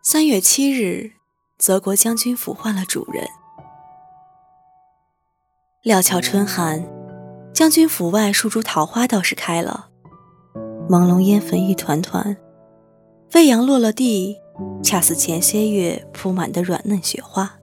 [0.00, 1.12] 三月七日，
[1.58, 3.26] 泽国将军府换了主人。
[5.82, 6.86] 料峭春寒，
[7.52, 9.88] 将军府外数株桃花倒是开了，
[10.88, 12.36] 朦胧烟粉一团团，
[13.28, 14.36] 飞扬落了地，
[14.82, 17.58] 恰似前些月铺满的软嫩雪花。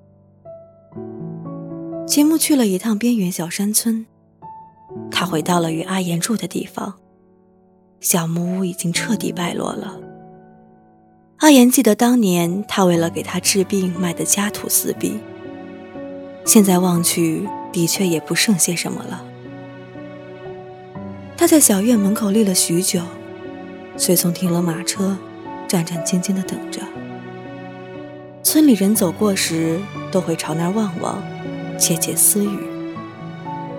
[2.05, 4.05] 秦牧去了一趟边缘小山村，
[5.09, 6.93] 他回到了与阿言住的地方。
[8.01, 9.99] 小木屋已经彻底败落了。
[11.39, 15.19] 阿言记得当年他为了给他治病卖的家徒四壁，
[16.45, 19.23] 现在望去的确也不剩些什么了。
[21.35, 23.01] 他在小院门口立了许久，
[23.97, 25.17] 随从停了马车，
[25.67, 26.81] 战战兢兢地等着。
[28.41, 29.79] 村里人走过时
[30.11, 31.21] 都会朝那儿望望，
[31.77, 32.59] 窃窃私语。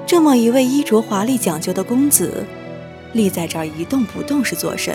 [0.07, 2.45] 这么一位衣着华丽讲究的公子。
[3.13, 4.95] 立在这儿一动不动是做甚？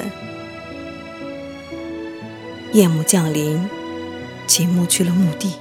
[2.74, 3.70] 夜幕降临，
[4.48, 5.56] 秦牧去了墓地。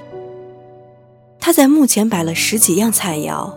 [1.39, 3.53] 他在墓前摆了十几样菜肴，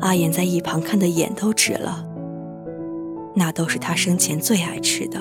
[0.00, 2.04] 阿言在一旁看的眼都直了。
[3.36, 5.20] 那都是他生前最爱吃的。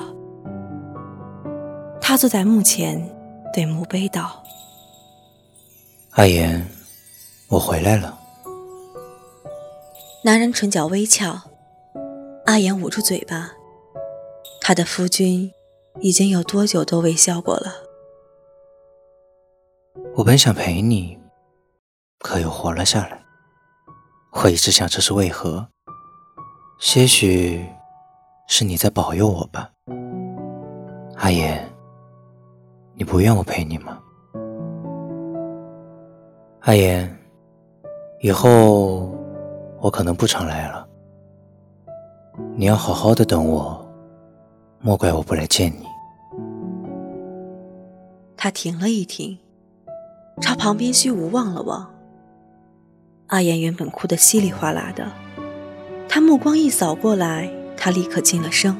[2.02, 3.16] 他坐在墓前，
[3.53, 4.41] 对墓碑道
[6.17, 6.66] ：“阿言，
[7.50, 8.17] 我回来了。”
[10.23, 11.39] 男人唇角微翘。
[12.45, 13.52] 阿言捂住嘴巴，
[14.62, 15.52] 他的夫君
[16.01, 17.73] 已经有多久都未笑过了。
[20.15, 21.17] 我本想陪你，
[22.19, 23.23] 可又活了下来。
[24.31, 25.67] 我一直想这是为何，
[26.79, 27.66] 些许
[28.47, 29.71] 是你在保佑我吧。
[31.16, 31.66] 阿言，
[32.93, 33.99] 你不愿我陪你吗？
[36.61, 37.17] 阿言，
[38.19, 39.09] 以后
[39.79, 40.85] 我可能不常来了。
[42.57, 43.81] 你要好好的等我，
[44.79, 45.84] 莫怪我不来见你。
[48.38, 49.38] 他停了一停，
[50.41, 51.94] 朝旁边虚无望了望。
[53.28, 55.12] 阿言原本哭得稀里哗啦的，
[56.07, 58.78] 他目光一扫过来，他立刻静了声，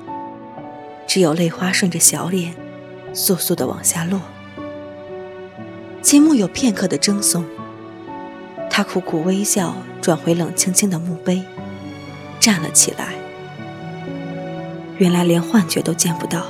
[1.08, 2.54] 只有泪花顺着小脸，
[3.14, 4.22] 簌簌的往下落。
[6.02, 7.44] 秦牧有片刻的怔忪，
[8.70, 11.42] 他苦苦微笑，转回冷清清的墓碑，
[12.40, 13.16] 站了起来。
[15.00, 16.46] 原来连幻觉都见不到。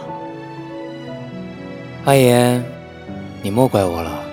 [2.04, 2.64] 阿言，
[3.46, 4.26] 你莫怪我了，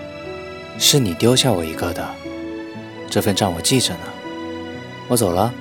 [0.78, 2.14] 是你丢下我一个的，
[3.10, 4.00] 这份账我记着呢。
[5.06, 5.52] 我走了。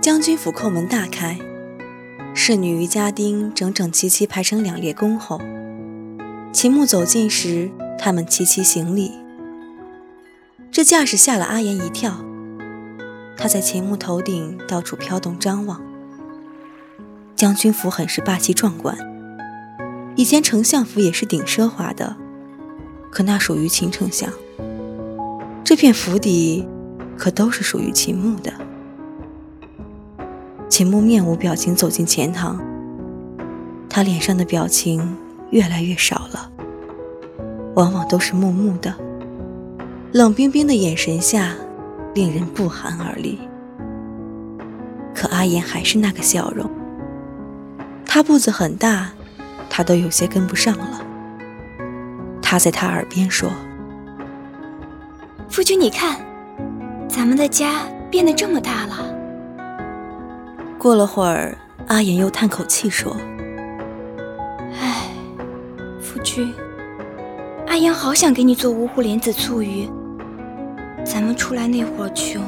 [0.00, 1.36] 将军府叩门大开，
[2.32, 5.40] 侍女与家丁整整齐齐排成两列恭候。
[6.52, 9.10] 秦牧走近时，他们齐齐行礼。
[10.70, 12.24] 这架势吓了阿言一跳，
[13.36, 15.80] 他在秦牧头顶到处飘动张望。
[17.36, 18.96] 将军府很是霸气壮观，
[20.16, 22.16] 以前丞相府也是顶奢华的，
[23.10, 24.30] 可那属于秦丞相。
[25.64, 26.66] 这片府邸
[27.18, 28.52] 可都是属于秦牧的。
[30.68, 32.60] 秦牧面无表情走进前堂，
[33.88, 35.16] 他脸上的表情
[35.50, 36.50] 越来越少了，
[37.74, 38.94] 往往都是木木的。
[40.12, 41.54] 冷冰冰的眼神下，
[42.14, 43.40] 令人不寒而栗。
[45.14, 46.70] 可阿言还是那个笑容。
[48.06, 49.10] 他步子很大，
[49.68, 51.04] 他都有些跟不上了。
[52.40, 53.50] 他在他耳边说
[55.50, 56.20] ：“夫君，你看，
[57.08, 59.12] 咱们的家变得这么大了。”
[60.78, 61.56] 过了会儿，
[61.88, 63.16] 阿言又叹口气说
[64.78, 65.08] ：“唉，
[66.00, 66.54] 夫君，
[67.66, 69.88] 阿言好想给你做芜湖莲子醋鱼。”
[71.04, 72.42] 咱们出来那会儿穷，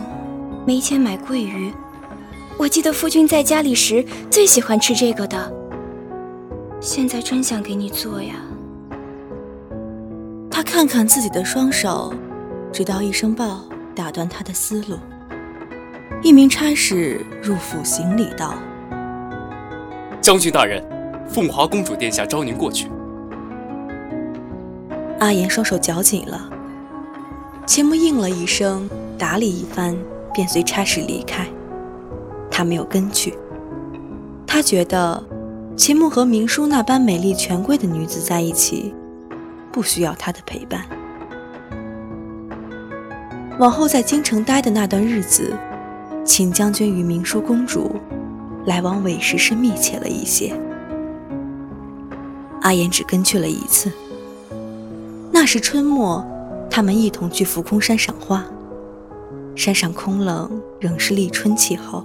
[0.67, 1.72] 没钱买桂鱼。
[2.59, 5.53] 我记得夫君在家里时最喜欢吃这个的。
[6.81, 8.34] 现在真想给你做呀。
[10.50, 12.15] 他看看自己的双手，
[12.72, 13.62] 直到一声报
[13.95, 14.99] 打断他的思路。
[16.22, 18.54] 一名差使入府行礼道
[20.21, 20.83] ：“将军大人，
[21.28, 22.89] 凤华公主殿下召您过去。”
[25.21, 26.51] 阿言双手绞紧了。
[27.66, 29.97] 秦牧应了一声，打理一番，
[30.33, 31.45] 便随差使离开。
[32.48, 33.36] 他没有跟去。
[34.47, 35.22] 他觉得，
[35.77, 38.95] 秦牧和明叔那般美丽权贵的女子在一起，
[39.72, 40.86] 不需要他的陪伴。
[43.59, 45.53] 往后在京城待的那段日子，
[46.24, 47.97] 秦将军与明叔公主
[48.65, 50.54] 来往委实是密切了一些。
[52.63, 53.91] 阿言只跟去了一次，
[55.33, 56.24] 那是春末。
[56.71, 58.45] 他们一同去浮空山赏花，
[59.54, 62.04] 山上空冷，仍是立春气候，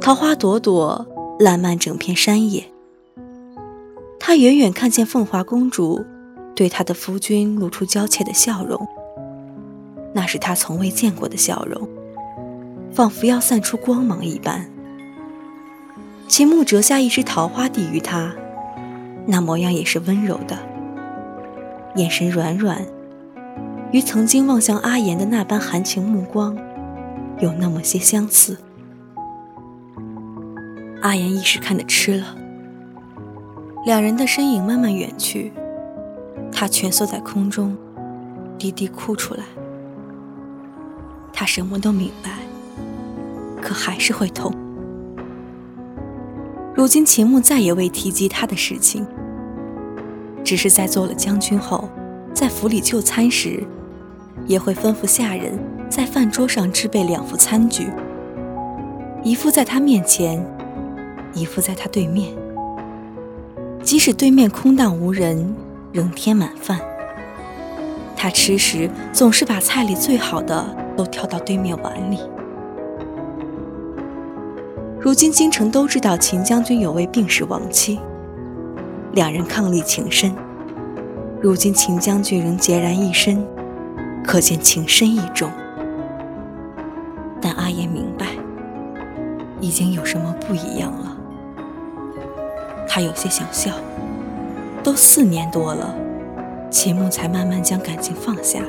[0.00, 1.06] 桃花朵朵
[1.38, 2.64] 烂漫整片山野。
[4.20, 6.04] 他远远看见凤华公主
[6.54, 8.86] 对他的夫君露出娇怯的笑容，
[10.14, 11.88] 那是他从未见过的笑容，
[12.92, 14.70] 仿佛要散出光芒一般。
[16.28, 18.32] 秦牧折下一枝桃花递于他，
[19.26, 20.56] 那模样也是温柔的，
[21.96, 22.86] 眼神软软，
[23.92, 26.56] 与曾经望向阿言的那般含情目光，
[27.38, 28.56] 有那么些相似。
[31.02, 32.34] 阿言一时看得痴了。
[33.84, 35.52] 两人的身影慢慢远去，
[36.50, 37.76] 他蜷缩在空中，
[38.56, 39.44] 低低哭出来。
[41.30, 42.30] 他什么都明白，
[43.60, 44.54] 可还是会痛。
[46.74, 49.06] 如今秦牧再也未提及他的事情，
[50.42, 51.90] 只是在做了将军后，
[52.32, 53.66] 在府里就餐时，
[54.46, 55.58] 也会吩咐下人
[55.88, 57.88] 在饭桌上置备两副餐具，
[59.22, 60.44] 一副在他面前，
[61.34, 62.34] 一副在他对面。
[63.82, 65.54] 即使对面空荡无人，
[65.92, 66.78] 仍添满饭。
[68.16, 70.64] 他吃时总是把菜里最好的
[70.96, 72.18] 都挑到对面碗里。
[75.00, 77.98] 如今京城都知道秦将军有位病逝亡妻，
[79.14, 80.32] 两人伉俪情深。
[81.40, 83.44] 如今秦将军仍孑然一身，
[84.24, 85.50] 可见情深意重。
[87.40, 88.26] 但阿言明白，
[89.60, 91.16] 已经有什么不一样了。
[92.88, 93.72] 他有些想笑，
[94.82, 95.94] 都四年多了，
[96.70, 98.60] 秦牧才慢慢将感情放下，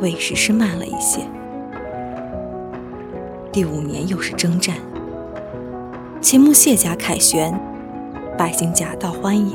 [0.00, 1.20] 为时是慢了一些。
[3.52, 4.76] 第五年又是征战，
[6.20, 7.58] 秦牧卸甲凯旋，
[8.36, 9.54] 百姓夹道欢迎。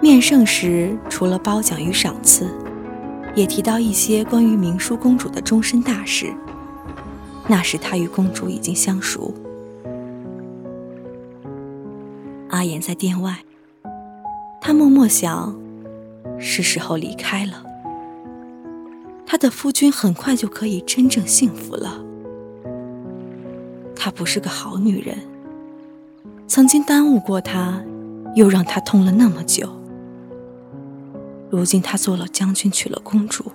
[0.00, 2.46] 面圣时，除了褒奖与赏赐，
[3.34, 6.32] 也提到一些关于明淑公主的终身大事。
[7.48, 9.34] 那时他与公主已经相熟。
[12.50, 13.38] 阿言在殿外，
[14.60, 15.56] 他默默想，
[16.38, 17.64] 是时候离开了。
[19.26, 22.04] 他的夫君很快就可以真正幸福了。
[23.94, 25.16] 她不是个好女人，
[26.48, 27.80] 曾经耽误过他，
[28.34, 29.79] 又让他痛了那么久。
[31.50, 33.52] 如今他做了将军，娶了公主，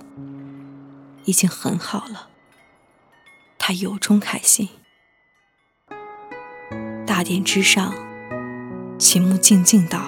[1.24, 2.28] 已经很好了。
[3.58, 4.68] 他由衷开心。
[7.06, 7.94] 大殿之上。
[8.98, 10.00] 秦牧静静道：“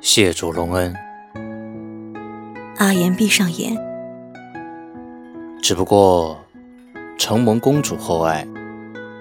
[0.00, 0.96] 谢主隆恩。”
[2.78, 3.76] 阿言闭上眼。
[5.60, 6.42] 只不过，
[7.18, 8.46] 承蒙公主厚爱，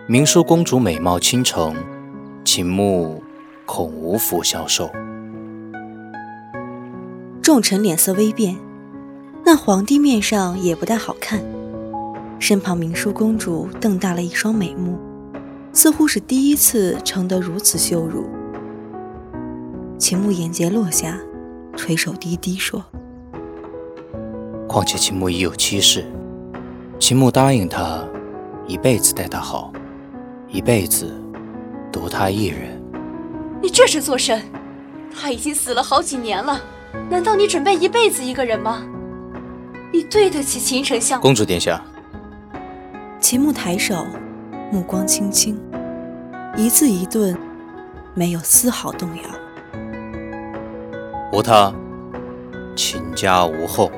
[0.08, 1.76] 明淑公主美貌倾城，
[2.46, 3.22] 秦牧
[3.66, 4.90] 恐无福消受。
[7.50, 8.56] 众臣脸色微变，
[9.44, 11.44] 那皇帝面上也不大好看。
[12.38, 15.00] 身旁明淑公主瞪大了一双美目。
[15.74, 18.30] 似乎是第一次承得如此羞辱。
[19.98, 21.18] 秦牧眼睫落下，
[21.76, 22.86] 垂首低低说
[24.70, 26.06] ：“况且秦牧已有妻室，
[27.00, 28.08] 秦牧答应他，
[28.68, 29.74] 一辈子待她好，
[30.50, 31.12] 一辈子
[31.92, 32.80] 独她一人。
[33.60, 34.40] 你这是做甚？
[35.20, 36.62] 他已经死了好几年了，
[37.10, 38.84] 难道你准备一辈子一个人吗？
[39.92, 41.20] 你对得起秦丞相？
[41.20, 41.82] 公主殿下。
[43.20, 44.06] 秦牧抬手。
[44.72, 45.60] 目光轻轻，
[46.56, 47.36] 一字一顿，
[48.14, 49.24] 没有丝毫动摇。
[51.34, 51.74] 无他，
[52.76, 53.92] 秦家无后。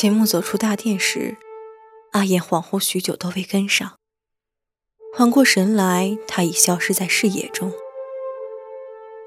[0.00, 1.36] 秦牧走出大殿时，
[2.12, 3.98] 阿燕恍惚许久都未跟上。
[5.14, 7.70] 缓过神来，他已消失在视野中。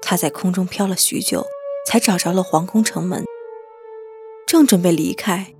[0.02, 1.46] 他在空中飘了许久，
[1.86, 3.22] 才找着了皇宫城门。
[4.48, 5.54] 正准备离开，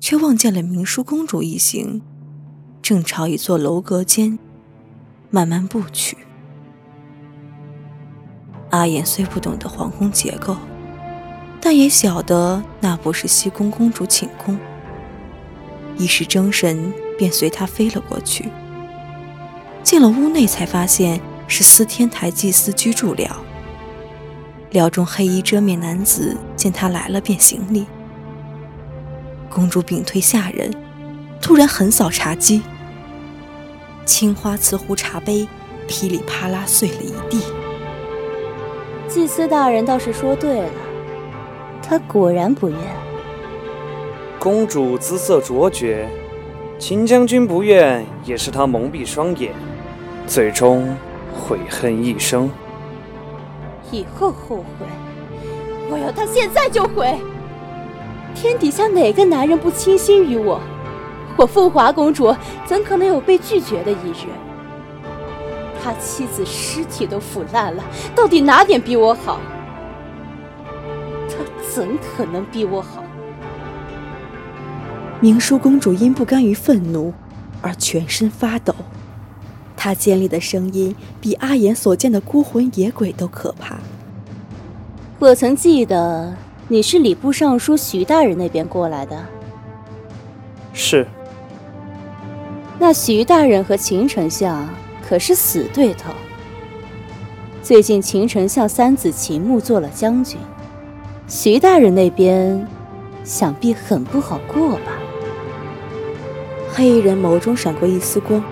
[0.00, 2.02] 却望见了明淑公主一行，
[2.82, 4.38] 正朝一座楼阁间
[5.30, 6.14] 慢慢步去。
[8.68, 10.54] 阿言虽不懂得皇宫结构，
[11.70, 14.58] 但也晓得那不是西宫公主寝宫，
[15.98, 18.48] 一时怔神，便随她飞了过去。
[19.82, 23.36] 进了屋内，才发现是司天台祭司居住了。
[24.70, 27.84] 寮中黑衣遮面男子见他来了，便行礼。
[29.50, 30.74] 公主屏退下人，
[31.38, 32.62] 突然横扫茶几，
[34.06, 35.46] 青花瓷壶茶杯
[35.86, 37.42] 噼里啪啦碎了一地。
[39.06, 40.70] 祭司大人倒是说对了，
[41.88, 42.78] 他果然不愿。
[44.38, 46.06] 公主姿色卓绝，
[46.78, 49.52] 秦将军不愿，也是他蒙蔽双眼，
[50.26, 50.94] 最终
[51.34, 52.50] 悔恨一生。
[53.90, 54.86] 以后后悔，
[55.90, 57.16] 我要他现在就悔。
[58.34, 60.60] 天底下哪个男人不倾心于我？
[61.36, 62.34] 我凤华公主
[62.66, 64.28] 怎可能有被拒绝的一日？
[65.82, 67.82] 他妻子尸体都腐烂了，
[68.14, 69.40] 到底哪点比我好？
[71.78, 73.04] 他怎可能比我好？
[75.20, 77.14] 明淑公主因不甘于愤怒
[77.62, 78.74] 而全身发抖，
[79.76, 83.78] 她尖利的声音比阿言所见的孤魂野鬼都可怕。
[85.20, 86.34] 我曾记得
[86.66, 89.24] 你是礼部尚书徐大人那边过来的。
[90.72, 91.06] 是。
[92.76, 94.68] 那徐大人和秦丞相
[95.00, 96.12] 可是死对头。
[97.62, 100.38] 最近秦丞相三子秦牧做了将军，
[101.30, 102.66] 徐大人那边
[103.22, 104.92] 想必很不好过吧？
[106.72, 108.42] 黑衣人眸中闪过一丝光，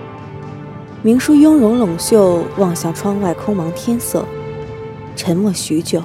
[1.01, 4.23] 明叔雍容冷袖望向窗外空茫天色，
[5.15, 6.03] 沉默许久，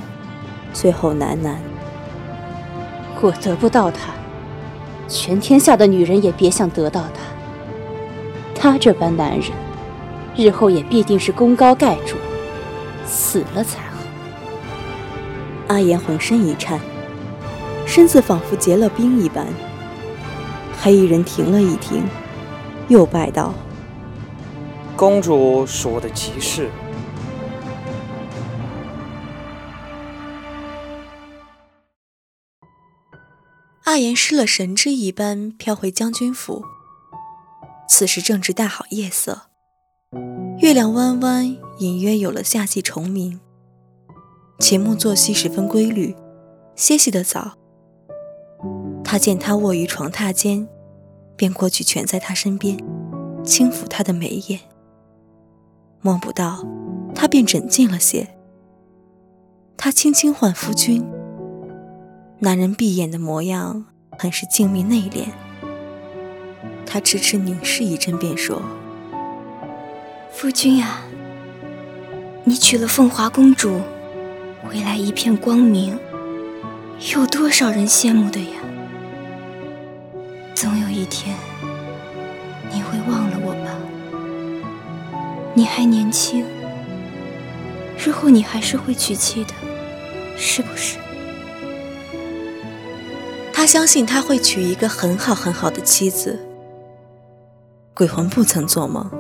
[0.73, 1.57] 最后喃喃
[3.21, 4.15] ：“我得不到他，
[5.07, 7.21] 全天下的女人也别想得到他。”
[8.59, 9.51] 他这般男人，
[10.35, 12.17] 日后也必定是功高盖主，
[13.05, 13.92] 死了才。
[15.73, 16.79] 阿言浑身一颤，
[17.87, 19.47] 身子仿佛结了冰一般。
[20.79, 22.05] 黑衣人停了一停，
[22.89, 23.55] 又拜道
[24.95, 26.69] ：“公主说的极是。”
[33.85, 36.67] 阿言失了神之一般飘回将军府。
[37.89, 39.45] 此时正值大好夜色，
[40.59, 43.41] 月亮弯弯，隐约有了夏季虫鸣。
[44.59, 46.15] 秦牧作息十分规律，
[46.77, 47.53] 歇息得早。
[49.03, 50.69] 他见他卧于床榻间，
[51.37, 52.79] 便过去蜷在他身边，
[53.45, 54.61] 轻抚他的眉眼。
[56.01, 56.65] 摸不到，
[57.15, 58.29] 他便枕近了些。
[59.77, 61.05] 他轻轻唤夫君。
[62.39, 63.85] 男人闭眼的模样，
[64.19, 65.27] 很是静谧内敛。
[66.87, 68.63] 他痴痴凝视一阵，便说
[70.33, 71.03] ：“夫君啊，
[72.45, 73.81] 你娶了凤华公主，
[74.71, 75.99] 未来一片光明，
[77.13, 78.61] 有多少人羡慕的呀？
[80.55, 81.37] 总有一天，
[82.73, 83.77] 你会忘了我吧？
[85.53, 86.45] 你还年轻，
[87.99, 89.53] 日后你还是会娶妻的，
[90.37, 90.97] 是不是？”
[93.53, 96.39] 他相信他会娶一个很好很好的妻子。
[97.95, 99.11] 鬼魂不曾做梦，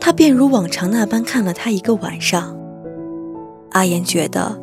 [0.00, 2.63] 他便如往常那般看了他一个晚上。
[3.74, 4.60] 阿言觉得，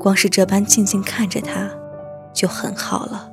[0.00, 1.70] 光是这般静静看着他，
[2.32, 3.30] 就很好了。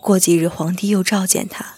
[0.00, 1.74] 过几日，皇帝又召见他，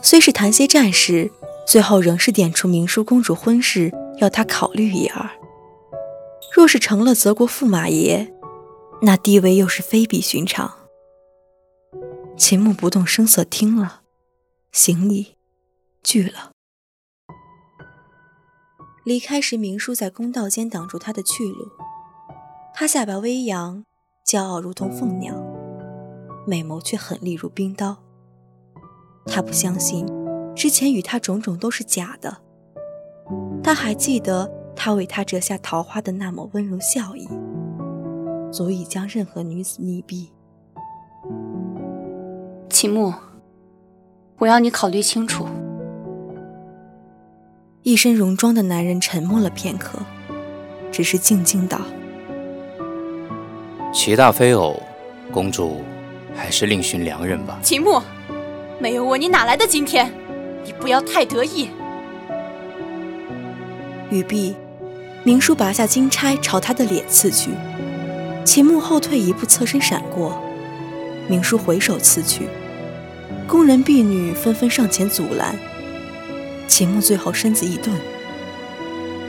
[0.00, 1.30] 虽是谈些战事，
[1.66, 5.28] 最后仍是点出明淑公主婚事，要他考虑一二。
[6.56, 8.32] 若是成了泽国驸马爷，
[9.02, 10.72] 那地位又是非比寻常。
[12.38, 14.00] 秦牧不动声色听了。
[14.72, 15.34] 行礼，
[16.02, 16.51] 拒了。
[19.04, 21.68] 离开时，明叔在公道间挡住他的去路。
[22.72, 23.84] 他下巴微扬，
[24.24, 25.34] 骄傲如同凤鸟，
[26.46, 27.96] 美眸却狠厉如冰刀。
[29.26, 30.06] 他不相信
[30.54, 32.38] 之前与他种种都是假的。
[33.62, 37.28] 他还记得他为他折下桃花的那抹温柔笑意，
[38.52, 40.28] 足以将任何女子溺毙。
[42.68, 43.12] 秦牧。
[44.38, 45.46] 我要你考虑清楚。
[47.84, 49.98] 一身戎装的男人沉默了片刻，
[50.92, 51.80] 只是静静道
[53.92, 54.80] ：“齐大非偶，
[55.32, 55.82] 公主
[56.32, 58.00] 还是另寻良人吧。”秦牧，
[58.78, 60.12] 没有我你哪来的今天？
[60.64, 61.70] 你不要太得意。
[64.10, 64.54] 语毕，
[65.24, 67.50] 明叔拔下金钗朝他的脸刺去，
[68.44, 70.40] 秦牧后退一步，侧身闪过，
[71.26, 72.46] 明叔回手刺去。
[73.48, 75.58] 宫人婢女纷纷上前阻拦，
[76.68, 77.94] 秦牧最后身子一顿，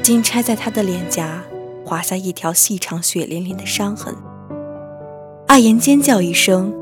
[0.01, 1.43] 金钗在他的脸颊
[1.85, 4.15] 划下一条细长血淋淋的伤痕。
[5.47, 6.73] 阿言尖叫一声，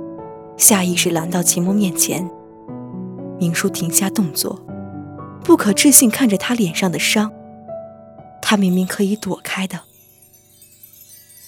[0.55, 2.29] 下意识拦到秦牧面前。
[3.39, 4.63] 明叔停下动作，
[5.43, 7.33] 不可置信看着他脸上的伤，
[8.41, 9.81] 他明明可以躲开的。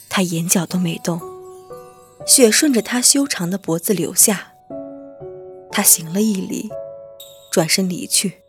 [0.10, 1.22] 他眼角都没动，
[2.26, 4.54] 血顺着他修长的脖子流下。
[5.72, 6.70] 他行了一礼，
[7.52, 8.43] 转身离去。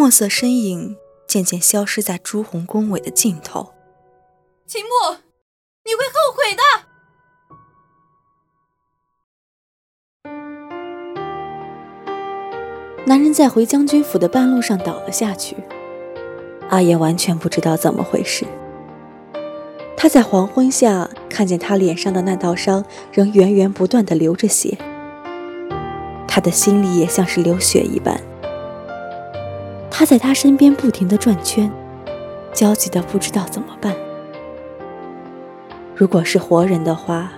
[0.00, 0.96] 墨色身影
[1.28, 3.74] 渐渐消失在朱红宫尾的尽头。
[4.66, 4.88] 秦牧，
[5.84, 6.62] 你会后悔的。
[13.04, 15.54] 男人在回将军府的半路上倒了下去。
[16.70, 18.46] 阿爷完全不知道怎么回事。
[19.98, 24.78] 他在黄昏下看见他脸上的那道伤仍源源不断的流着血，
[26.26, 28.18] 他的心里也像是流血一般。
[29.90, 31.70] 他在他身边不停的转圈，
[32.54, 33.94] 焦急的不知道怎么办。
[35.94, 37.32] 如果是活人的话，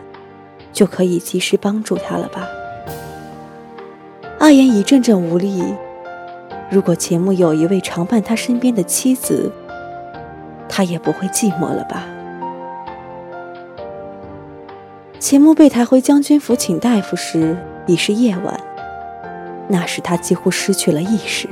[0.72, 2.46] 就可以及时帮助他了吧？
[4.38, 5.62] 阿言一阵阵无力。
[6.70, 9.50] 如果秦穆有一位常伴他身边的妻子，
[10.68, 12.06] 他也不会寂寞了吧？
[15.18, 17.56] 钱穆被抬回将军府请大夫时，
[17.86, 18.58] 已是夜晚。
[19.68, 21.48] 那时他几乎失去了意识。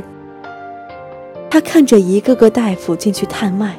[1.50, 3.74] 他看着一个个大夫进去探脉，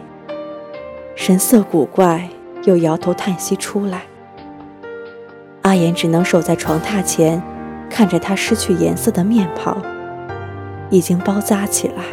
[1.15, 2.29] 神色古怪。
[2.65, 4.03] 又摇头叹息出来，
[5.63, 7.41] 阿言只能守在床榻前，
[7.89, 9.81] 看着他失去颜色的面庞，
[10.91, 12.03] 已经包扎起来。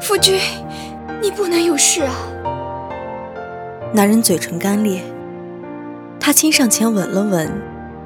[0.00, 0.38] 夫君，
[1.20, 2.14] 你不能有事啊！
[3.92, 5.00] 男人嘴唇干裂，
[6.20, 7.50] 他亲上前吻了吻，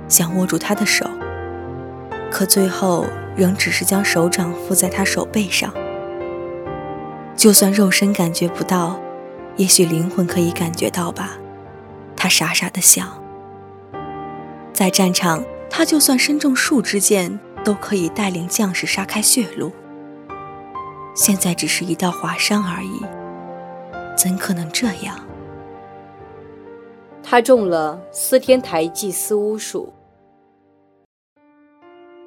[0.08, 1.04] 想握住他的手，
[2.30, 3.04] 可最后
[3.36, 5.72] 仍只是将手掌敷在他手背上。
[7.36, 8.98] 就算肉身感觉不到。
[9.56, 11.36] 也许灵魂可以感觉到吧，
[12.16, 13.06] 他傻傻的想。
[14.72, 19.70] 在战场，他就算身中数支箭，都可以带领将士杀开血路。
[21.14, 23.02] 现在只是一道划伤而已，
[24.16, 25.18] 怎可能这样？
[27.22, 29.92] 他中了司天台祭司巫术。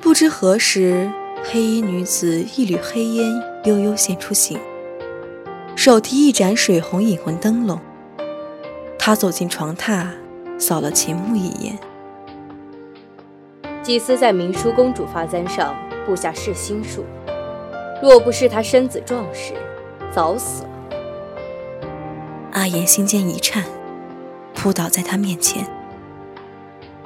[0.03, 1.09] 不知何时，
[1.45, 4.59] 黑衣女子一缕黑烟悠悠现出形。
[5.77, 7.79] 手提一盏水红引魂灯笼，
[8.99, 10.05] 她走进床榻，
[10.59, 11.79] 扫了秦牧一眼。
[13.81, 15.73] 祭司在明淑公主发簪上
[16.05, 17.05] 布下噬心术，
[18.01, 19.53] 若不是她身子壮实，
[20.13, 20.69] 早死了。
[22.51, 23.63] 阿言心间一颤，
[24.53, 25.65] 扑倒在他面前。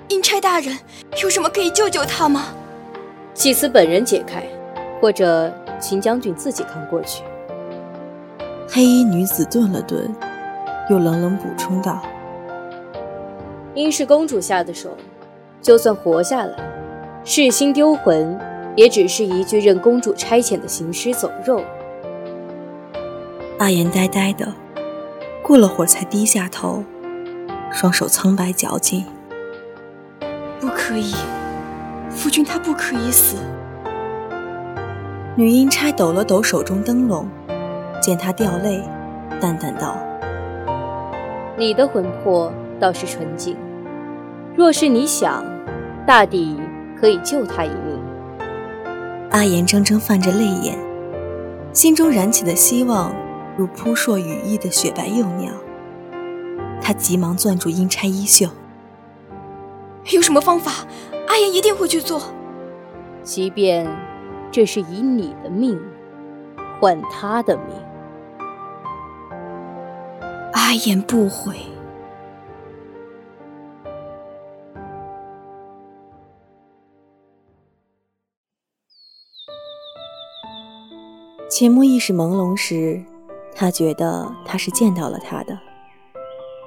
[0.08, 0.80] 阴差大人，
[1.22, 2.56] 有什么可以救救他吗？
[3.38, 4.43] 祭司本人解开，
[5.00, 7.21] 或者秦将军自己扛过去。
[8.67, 10.12] 黑衣女子顿了顿，
[10.89, 12.02] 又冷冷补充道
[13.76, 14.89] ：“因是公主下的手，
[15.62, 16.58] 就算活下来，
[17.23, 18.39] 噬心丢魂，
[18.76, 21.62] 也只是一具任公主差遣的行尸走肉。”
[23.60, 24.52] 阿言呆呆的，
[25.43, 26.84] 过了会儿才低下头，
[27.71, 29.06] 双手苍白矫健。
[30.60, 31.13] 不可以，
[32.17, 33.38] 夫君他不可以死。
[35.36, 37.30] 女阴差抖了抖手中灯笼。
[37.99, 38.82] 见他掉泪，
[39.41, 39.97] 淡淡道
[41.58, 43.58] ：“你的魂魄倒是纯净，
[44.56, 45.43] 若是你想，
[46.06, 46.58] 大抵
[46.97, 47.99] 可以救他一命。”
[49.32, 50.77] 阿言怔怔泛着泪眼，
[51.73, 53.12] 心中燃起的希望
[53.58, 55.51] 如扑朔羽翼的雪白幼鸟。
[56.82, 58.47] 他急忙攥住阴差衣袖
[60.13, 60.86] ：“有什么方法？
[61.28, 62.22] 阿言一定会去做，
[63.22, 63.88] 即便
[64.52, 65.80] 这是以你的命
[66.80, 67.76] 换他的命。”
[70.54, 71.56] 阿言不悔。
[81.50, 83.02] 秦牧意识朦胧时，
[83.56, 85.58] 他觉得他是见到了他的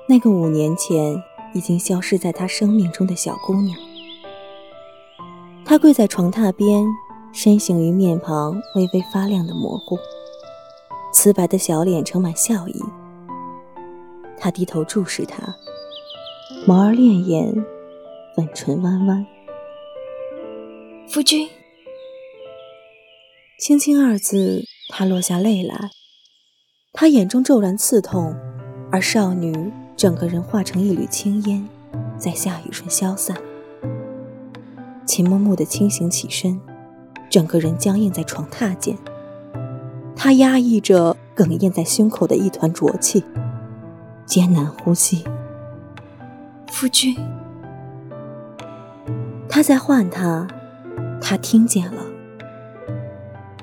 [0.09, 3.90] 那个五年前已经消失在他生命中的小姑娘。
[5.71, 6.85] 他跪在床榻边，
[7.33, 9.97] 身形与面庞微微发亮的模糊，
[11.13, 12.83] 瓷白的小脸盛满笑意。
[14.37, 15.55] 他低头注视她，
[16.67, 17.65] 眸儿潋滟，
[18.35, 19.25] 粉唇弯弯。
[21.09, 21.49] 夫君，
[23.61, 25.91] 轻轻二字，他落下泪来。
[26.93, 28.35] 他眼中骤然刺痛，
[28.91, 31.69] 而少女整个人化成一缕青烟，
[32.19, 33.41] 在下雨中消散。
[35.11, 36.61] 秦木木的清醒起身，
[37.29, 38.97] 整个人僵硬在床榻间。
[40.15, 43.25] 他压抑着哽咽在胸口的一团浊气。
[44.25, 45.25] 艰难呼吸，
[46.69, 47.17] 夫君，
[49.49, 50.47] 他在唤他，
[51.21, 52.05] 他听见了，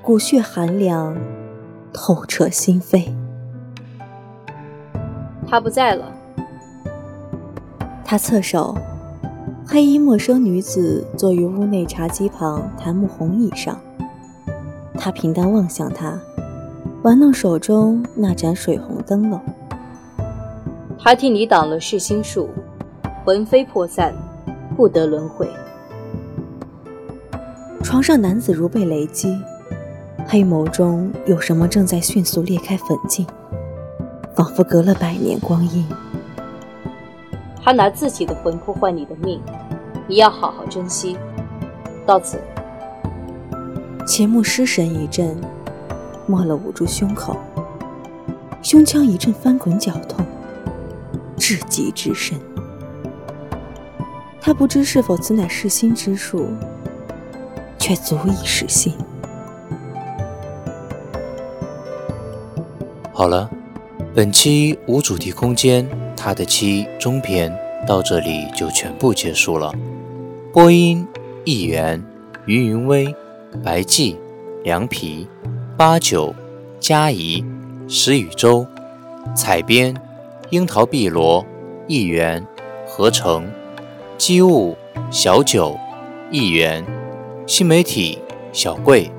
[0.01, 1.17] 骨血寒凉，
[1.93, 3.09] 透彻心扉。
[5.47, 6.11] 他不在了。
[8.03, 8.77] 他侧手，
[9.69, 13.77] 黑衣陌生女子坐于屋内茶几旁檀木红椅上。
[14.97, 16.17] 她平淡望向他，
[17.03, 19.37] 玩弄手中那盏水红灯笼。
[20.97, 22.49] 他替你挡了噬心术，
[23.25, 24.13] 魂飞魄散，
[24.75, 25.49] 不得轮回。
[27.83, 29.37] 床上男子如被雷击，
[30.25, 33.25] 黑眸中有什么正在迅速裂开粉镜，
[34.33, 35.85] 仿佛隔了百年光阴。
[37.67, 39.41] 他拿自己的魂魄换你的命，
[40.07, 41.17] 你要好好珍惜。
[42.05, 42.39] 到此，
[44.07, 45.35] 秦穆失神一阵，
[46.25, 47.35] 默了捂住胸口，
[48.61, 50.25] 胸腔一阵翻滚绞痛，
[51.35, 52.39] 至极至深。
[54.39, 56.47] 他不知是否此乃噬心之术，
[57.77, 58.93] 却足以使心。
[63.11, 63.49] 好了，
[64.15, 65.85] 本期无主题空间
[66.27, 69.73] 他的妻中篇到这里就全部结束了。
[70.51, 71.07] 播音：
[71.45, 72.03] 一元、
[72.45, 73.15] 于云威、
[73.63, 74.19] 白季、
[74.61, 75.25] 凉皮、
[75.77, 76.35] 八九、
[76.81, 77.41] 嘉怡、
[77.87, 78.67] 石宇洲。
[79.37, 79.95] 采编：
[80.49, 81.45] 樱桃碧螺、
[81.87, 82.45] 一元、
[82.85, 83.49] 合成。
[84.17, 84.75] 机务
[85.09, 85.79] 小九，
[86.29, 86.85] 一元，
[87.45, 88.19] 新媒体
[88.51, 89.09] 小贵，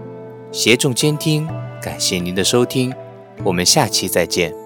[0.53, 1.49] 协众监听，
[1.81, 2.93] 感谢您的收听，
[3.45, 4.58] 我们下期再见。